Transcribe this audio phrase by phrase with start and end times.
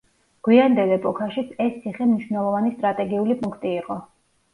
[0.45, 3.99] გვიანდელ ეპოქაშიც ეს ციხე მნიშვნელოვანი სტრატეგიული პუნქტი იყო.